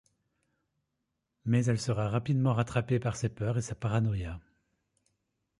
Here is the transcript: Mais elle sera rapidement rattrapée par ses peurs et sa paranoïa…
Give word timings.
Mais 1.45 1.65
elle 1.65 1.79
sera 1.79 2.09
rapidement 2.09 2.55
rattrapée 2.55 2.97
par 2.97 3.15
ses 3.15 3.29
peurs 3.29 3.59
et 3.59 3.61
sa 3.61 3.75
paranoïa… 3.75 4.39